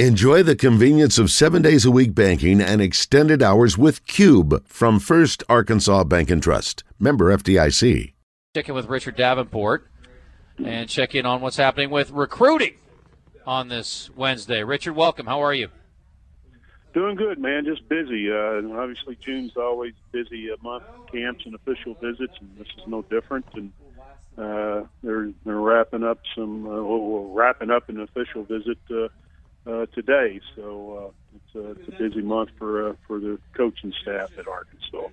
[0.00, 4.98] Enjoy the convenience of seven days a week banking and extended hours with Cube from
[4.98, 6.82] First Arkansas Bank and Trust.
[6.98, 8.12] Member FDIC.
[8.56, 9.88] Check in with Richard Davenport
[10.58, 12.74] and check in on what's happening with recruiting
[13.46, 14.64] on this Wednesday.
[14.64, 15.26] Richard, welcome.
[15.26, 15.68] How are you?
[16.92, 17.64] Doing good, man.
[17.64, 18.32] Just busy.
[18.32, 20.82] Uh, obviously, June's always busy uh, month,
[21.12, 23.46] camps and official visits, and this is no different.
[23.54, 23.72] And
[24.36, 29.06] uh, they're they're wrapping up some, uh, well, wrapping up an official visit uh,
[29.66, 30.40] uh, today.
[30.56, 34.46] So uh, it's, a, it's a busy month for uh, for the coaching staff at
[34.46, 35.08] Arkansas.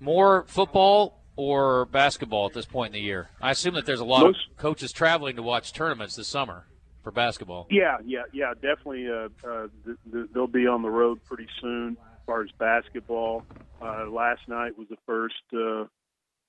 [0.00, 3.28] More football or basketball at this point in the year?
[3.40, 6.66] I assume that there's a lot Most, of coaches traveling to watch tournaments this summer
[7.02, 7.66] for basketball.
[7.70, 9.08] Yeah, yeah, yeah, definitely.
[9.08, 11.96] Uh, uh, th- th- they'll be on the road pretty soon.
[12.00, 13.44] As far as basketball,
[13.80, 15.84] uh, last night was the first uh,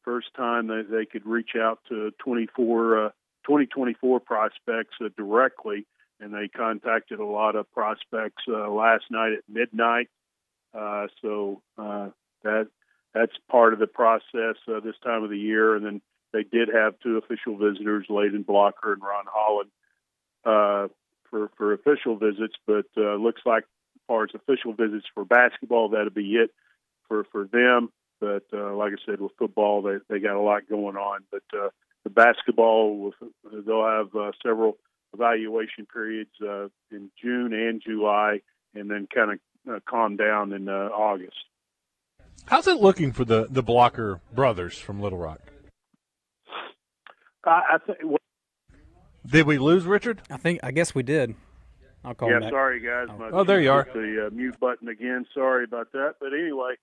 [0.03, 3.09] first time that they could reach out to 24 uh,
[3.45, 5.85] 2024 prospects uh, directly
[6.21, 10.09] and they contacted a lot of prospects uh, last night at midnight.
[10.73, 12.09] Uh, so uh,
[12.43, 12.67] that
[13.13, 15.75] that's part of the process uh, this time of the year.
[15.75, 16.01] And then
[16.31, 19.69] they did have two official visitors, Layden Blocker and Ron Holland,
[20.45, 20.87] uh,
[21.29, 22.55] for for official visits.
[22.65, 26.51] But uh, looks like as far as official visits for basketball, that'll be it
[27.07, 27.91] for for them.
[28.19, 31.21] But uh, like I said, with football, they they got a lot going on.
[31.31, 31.69] But uh,
[32.03, 33.13] the basketball,
[33.51, 34.77] they'll have uh, several
[35.13, 38.41] evaluation periods uh, in June and July,
[38.73, 41.35] and then kind of uh, calm down in uh, August.
[42.45, 45.39] How's it looking for the the Blocker brothers from Little Rock?
[47.45, 47.99] I, I think.
[48.03, 48.17] Well,
[49.25, 50.21] did we lose Richard?
[50.29, 50.59] I think.
[50.63, 51.35] I guess we did.
[52.03, 52.29] I'll call.
[52.29, 53.07] Yeah, sorry guys.
[53.09, 53.87] Oh, oh there you are.
[53.93, 55.25] The uh, mute button again.
[55.33, 56.15] Sorry about that.
[56.19, 56.73] But anyway,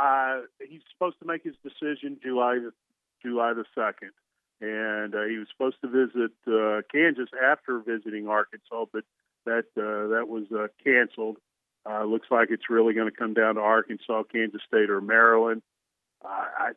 [0.00, 2.72] uh, he's supposed to make his decision July the
[3.22, 4.12] July the second
[4.60, 9.04] and uh, he was supposed to visit uh, Kansas after visiting Arkansas, but
[9.46, 11.38] that uh, that was uh, canceled.
[11.88, 15.62] Uh, looks like it's really going to come down to Arkansas, Kansas State, or Maryland.
[16.22, 16.70] Uh, I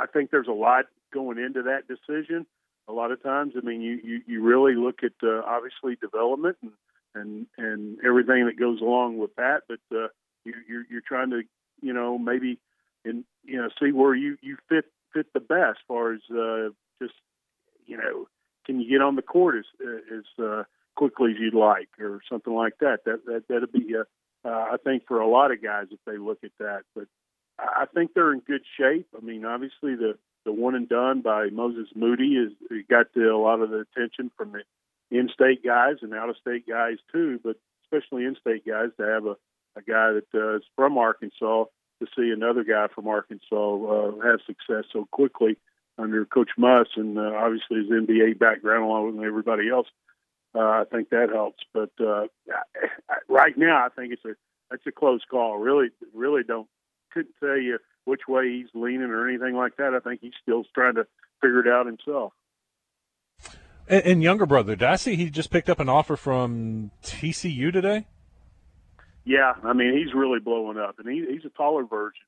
[0.00, 2.46] I think there's a lot going into that decision.
[2.88, 6.56] A lot of times, I mean, you you, you really look at uh, obviously development
[6.62, 6.72] and
[7.14, 10.08] and and everything that goes along with that, but uh,
[10.44, 11.42] you, you're you're trying to
[11.82, 12.60] you know maybe
[13.06, 16.68] and you know see where you you fit fit the best as far as uh,
[17.00, 17.14] just
[17.86, 18.26] you know
[18.64, 19.64] can you get on the court as
[20.12, 20.64] as uh,
[20.96, 23.04] quickly as you'd like or something like that.
[23.04, 26.18] That that that'd be uh, uh, I think for a lot of guys if they
[26.18, 26.82] look at that.
[26.94, 27.06] But
[27.58, 29.08] I think they're in good shape.
[29.16, 32.52] I mean obviously the the one and done by Moses Moody is
[32.88, 34.62] got the, a lot of the attention from the
[35.16, 37.40] in-state guys and out-of-state guys too.
[37.42, 39.36] But especially in-state guys to have a
[39.76, 41.64] a guy that uh, is from Arkansas
[42.00, 45.56] to see another guy from Arkansas uh, have success so quickly
[45.98, 49.86] under Coach Muss, and uh, obviously his NBA background along with everybody else.
[50.54, 51.62] Uh, I think that helps.
[51.72, 52.26] But uh,
[53.28, 54.34] right now, I think it's a
[54.70, 55.58] that's a close call.
[55.58, 56.68] Really, really don't
[57.12, 59.94] couldn't tell you which way he's leaning or anything like that.
[59.94, 61.06] I think he's still trying to
[61.40, 62.32] figure it out himself.
[63.88, 67.72] And, and younger brother, did I see he just picked up an offer from TCU
[67.72, 68.06] today?
[69.26, 72.24] Yeah, I mean he's really blowing up, and he, he's a taller version.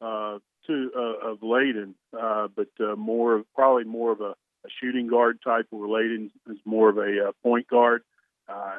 [0.00, 5.06] Uh, to uh, of Layden, uh, but uh, more probably more of a, a shooting
[5.06, 5.66] guard type.
[5.70, 8.02] Where Layden is more of a uh, point guard,
[8.48, 8.78] uh,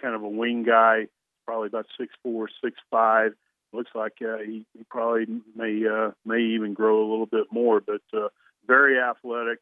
[0.00, 1.08] kind of a wing guy,
[1.46, 3.32] probably about six four, six five.
[3.72, 5.26] Looks like uh, he, he probably
[5.56, 8.28] may uh, may even grow a little bit more, but uh,
[8.66, 9.58] very athletic,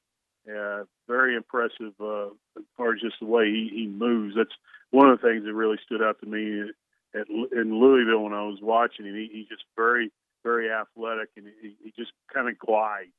[0.49, 2.27] uh, very impressive uh,
[2.57, 4.35] as far as just the way he, he moves.
[4.37, 4.55] That's
[4.91, 6.71] one of the things that really stood out to me
[7.15, 9.15] at, in Louisville when I was watching him.
[9.15, 10.11] He, he's just very
[10.43, 13.13] very athletic, and he, he just kind of glides.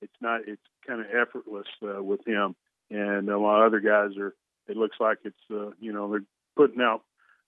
[0.00, 0.42] It's not.
[0.46, 2.54] It's kind of effortless uh, with him,
[2.90, 4.34] and a lot of other guys are.
[4.68, 6.24] It looks like it's uh, you know they're
[6.56, 7.02] putting out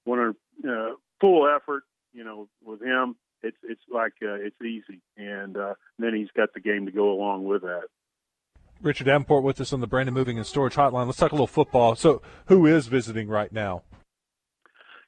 [0.05, 0.35] one
[0.69, 0.91] uh,
[1.21, 1.85] full effort.
[2.13, 6.55] You know, with him, it's it's like uh, it's easy, and uh, then he's got
[6.55, 7.85] the game to go along with that.
[8.83, 11.05] Richard Davenport with us on the Brandon Moving and Storage Hotline.
[11.05, 11.95] Let's talk a little football.
[11.97, 13.83] So, who is visiting right now?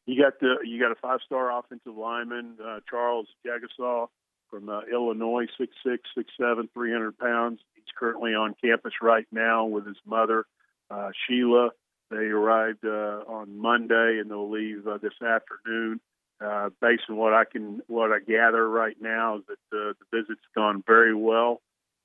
[0.06, 4.08] You got the you got a five star offensive lineman uh, Charles Jagusah
[4.50, 7.60] from uh, Illinois, six six six seven, three hundred pounds.
[7.75, 10.44] He's currently on campus right now with his mother
[10.90, 11.70] uh, Sheila.
[12.10, 16.00] They arrived uh, on Monday and they'll leave uh, this afternoon.
[16.44, 20.19] Uh, based on what I can what I gather right now is that uh, the
[20.19, 21.62] visit's gone very well.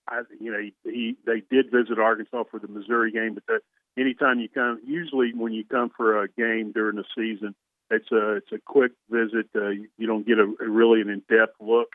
[0.08, 3.62] I, you know, he, he they did visit Arkansas for the Missouri game, but that
[3.98, 7.56] anytime you come, usually when you come for a game during the season,
[7.90, 9.48] it's a it's a quick visit.
[9.56, 11.90] Uh, you, don't get a, a really an in-depth look.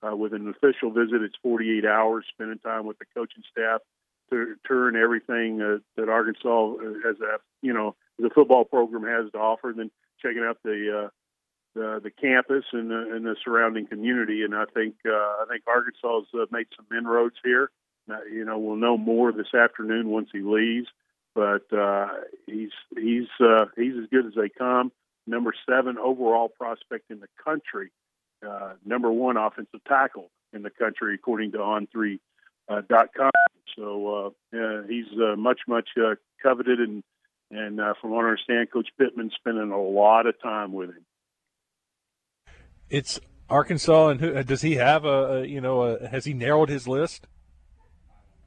[0.00, 3.80] Uh, with an official visit, it's 48 hours spending time with the coaching staff
[4.30, 6.74] to turn everything uh, that Arkansas
[7.04, 9.90] has, uh, you know, the football program has to offer, and then
[10.22, 11.08] checking out the uh,
[11.74, 14.42] the, the campus and the, and the surrounding community.
[14.42, 17.70] And I think uh, I think Arkansas has uh, made some inroads here.
[18.06, 20.88] Now, you know, we'll know more this afternoon once he leaves.
[21.34, 22.08] But uh,
[22.46, 24.90] he's he's uh, he's as good as they come.
[25.28, 27.92] Number seven overall prospect in the country.
[28.46, 32.18] Uh, number one offensive tackle in the country, according to On3
[32.68, 33.30] uh, dot com.
[33.76, 37.02] So uh, he's uh, much much uh, coveted, and
[37.50, 41.04] and uh, from what I understand, Coach Pittman's spending a lot of time with him.
[42.88, 43.20] It's
[43.50, 47.26] Arkansas, and who, does he have a, you know a, has he narrowed his list?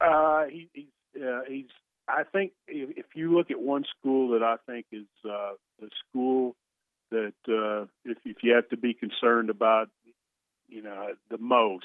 [0.00, 1.66] Uh, he, he's uh, he's.
[2.08, 5.88] I think if, if you look at one school that I think is uh, the
[6.08, 6.56] school
[7.12, 9.88] that uh, if, if you have to be concerned about,
[10.68, 11.84] you know, the most,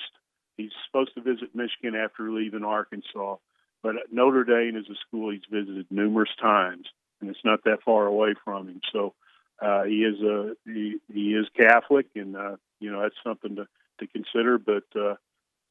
[0.55, 3.35] he's supposed to visit Michigan after leaving Arkansas.
[3.83, 6.87] But Notre Dame is a school he's visited numerous times,
[7.21, 8.81] and it's not that far away from him.
[8.91, 9.13] So
[9.61, 13.67] uh, he is a he, he is Catholic, and uh, you know that's something to
[13.99, 14.57] to consider.
[14.57, 15.15] But uh,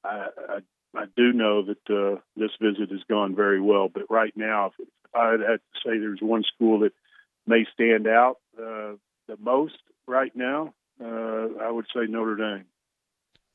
[0.05, 0.58] I, I
[0.97, 3.88] I do know that uh, this visit has gone very well.
[3.88, 6.93] But right now, if I had to say there's one school that
[7.47, 8.93] may stand out uh,
[9.26, 12.64] the most right now, uh, I would say Notre Dame.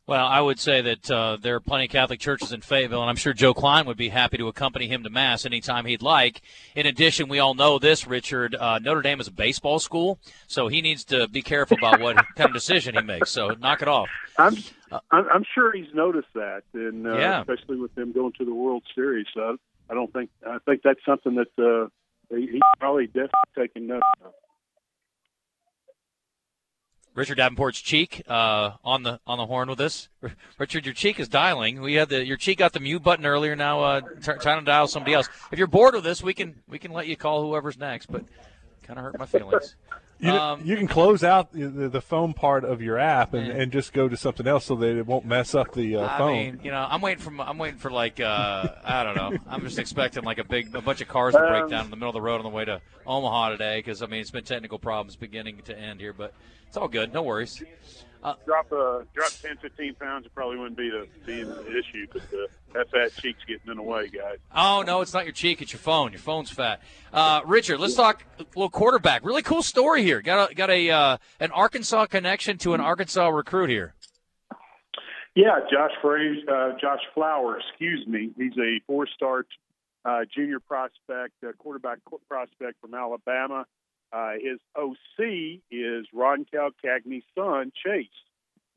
[0.08, 3.10] Well, I would say that uh, there are plenty of Catholic churches in Fayetteville, and
[3.10, 6.42] I'm sure Joe Kleine would be happy to accompany him to Mass anytime he'd like.
[6.76, 8.56] In addition, we all know this, Richard.
[8.56, 12.18] Uh, Notre Dame is a baseball school, so he needs to be careful about what
[12.36, 13.30] kind of decision he makes.
[13.30, 14.10] So knock it off.
[14.38, 14.58] I'm,
[15.12, 17.42] I'm sure he's noticed that, and uh, yeah.
[17.42, 19.28] especially with them going to the World Series.
[19.34, 19.58] So
[19.90, 24.34] I don't think I think that's something that uh, he's probably definitely taking note of.
[27.14, 30.08] Richard Davenport's cheek uh, on the on the horn with us.
[30.58, 31.82] Richard, your cheek is dialing.
[31.82, 33.56] We had the your cheek got the mute button earlier.
[33.56, 35.28] Now uh, t- trying to dial somebody else.
[35.52, 38.06] If you're bored with this, we can we can let you call whoever's next.
[38.08, 38.24] But
[38.84, 39.76] kind of hurt my feelings.
[40.22, 43.72] You, um, you can close out the, the, phone part of your app and, and
[43.72, 46.32] just go to something else so that it won't mess up the uh, I phone.
[46.34, 49.36] Mean, you know, I'm waiting for I'm waiting for like uh, I don't know.
[49.50, 51.96] I'm just expecting like a big a bunch of cars to break down in the
[51.96, 54.44] middle of the road on the way to Omaha today because I mean it's been
[54.44, 56.36] technical problems beginning to end here, but
[56.68, 57.12] it's all good.
[57.14, 57.64] No worries.
[58.24, 62.06] Uh, drop uh, drop 10, 15 pounds, it probably wouldn't be the, be the issue,
[62.14, 64.38] but the, that fat cheek's getting in the way, guys.
[64.56, 66.12] Oh, no, it's not your cheek, it's your phone.
[66.12, 66.82] Your phone's fat.
[67.12, 69.26] Uh, Richard, let's talk a little quarterback.
[69.26, 70.22] Really cool story here.
[70.22, 73.96] Got a, got a uh, an Arkansas connection to an Arkansas recruit here.
[75.34, 78.32] Yeah, Josh Frazier, uh, Josh Flower, excuse me.
[78.38, 79.46] He's a four-star
[80.04, 83.66] uh, junior prospect, uh, quarterback prospect from Alabama.
[84.12, 88.08] Uh, his OC is Ron Calcagni's son, Chase,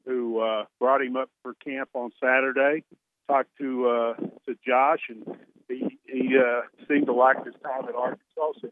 [0.07, 2.85] who uh, brought him up for camp on Saturday.
[3.27, 4.15] Talked to uh,
[4.47, 5.25] to Josh, and
[5.69, 8.61] he he uh, seemed to like his time at Arkansas.
[8.61, 8.69] So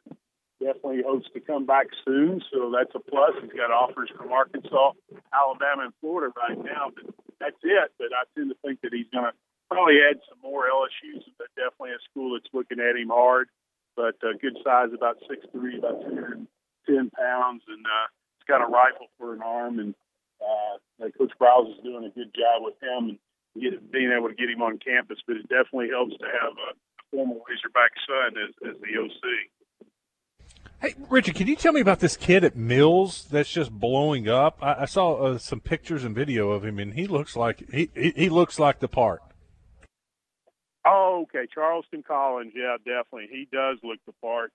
[0.61, 2.43] definitely hopes to come back soon.
[2.53, 3.33] So that's a plus.
[3.41, 4.93] He's got offers from Arkansas,
[5.33, 6.93] Alabama, and Florida right now.
[6.95, 7.91] But that's it.
[7.99, 9.33] But I tend to think that he's going to
[9.71, 13.49] probably add some more LSU's, but definitely a school that's looking at him hard
[13.97, 18.07] but uh, good size, about six three, about 210 pounds, and uh,
[18.39, 19.79] he's got a rifle for an arm.
[19.79, 19.95] And
[20.41, 23.19] uh, Coach Briles is doing a good job with him
[23.55, 25.19] and get, being able to get him on campus.
[25.27, 26.75] But it definitely helps to have a
[27.11, 29.89] former Razorback son as, as the OC.
[30.81, 34.59] Hey, Richard, can you tell me about this kid at Mills that's just blowing up?
[34.61, 37.89] I, I saw uh, some pictures and video of him, and he looks like he,
[37.95, 39.23] he, he looks like the part.
[40.85, 41.47] Oh, okay.
[41.53, 43.29] Charleston Collins, yeah, definitely.
[43.31, 44.53] He does look the part.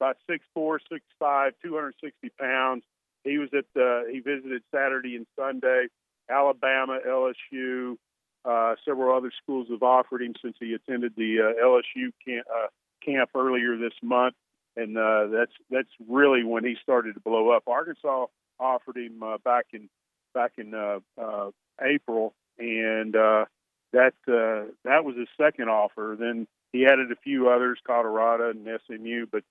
[0.00, 2.84] About six four, six five, two hundred sixty pounds.
[3.24, 4.04] He was at the.
[4.10, 5.86] He visited Saturday and Sunday.
[6.30, 7.96] Alabama, LSU,
[8.44, 12.68] uh, several other schools have offered him since he attended the uh, LSU camp, uh,
[13.04, 14.34] camp earlier this month,
[14.76, 17.64] and uh, that's that's really when he started to blow up.
[17.66, 18.26] Arkansas
[18.60, 19.88] offered him uh, back in
[20.34, 21.50] back in uh, uh,
[21.82, 23.44] April, and uh,
[23.92, 26.16] that uh, that was his second offer.
[26.18, 29.26] Then he added a few others, Colorado and SMU.
[29.30, 29.44] But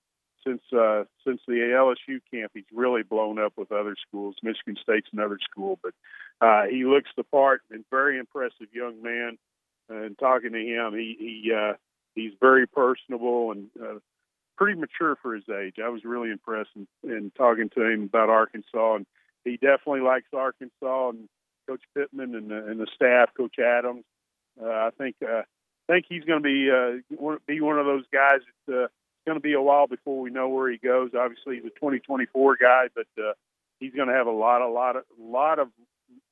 [0.46, 4.36] since uh, since the LSU camp, he's really blown up with other schools.
[4.42, 5.94] Michigan State's another school, but
[6.40, 9.38] uh, he looks the part and very impressive young man.
[9.88, 11.74] And talking to him, he he uh,
[12.14, 13.98] he's very personable and uh,
[14.56, 15.76] pretty mature for his age.
[15.82, 19.06] I was really impressed in, in talking to him about Arkansas, and
[19.44, 21.28] he definitely likes Arkansas and
[21.66, 24.04] Coach Pittman and, uh, and the staff, Coach Adams.
[24.60, 25.42] Uh, I think uh,
[25.88, 28.40] think he's going to be uh, be one of those guys.
[28.40, 28.88] It's uh,
[29.26, 31.10] going to be a while before we know where he goes.
[31.18, 33.32] Obviously, he's a 2024 guy, but uh,
[33.80, 35.68] he's going to have a lot, a lot, a lot of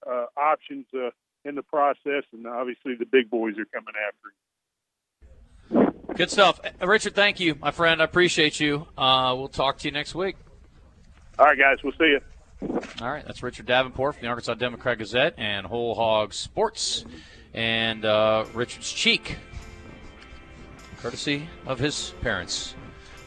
[0.07, 1.11] uh, options uh,
[1.45, 6.17] in the process, and obviously the big boys are coming after him.
[6.17, 6.61] Good stuff.
[6.81, 8.01] Uh, Richard, thank you, my friend.
[8.01, 8.87] I appreciate you.
[8.97, 10.37] Uh, we'll talk to you next week.
[11.39, 11.79] All right, guys.
[11.83, 12.21] We'll see you.
[13.03, 13.25] All right.
[13.27, 17.05] That's Richard Davenport from the Arkansas Democrat Gazette and Whole Hog Sports
[17.57, 19.37] and uh, Richard's cheek,
[20.99, 22.75] courtesy of his parents.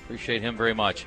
[0.04, 1.06] Appreciate him very much.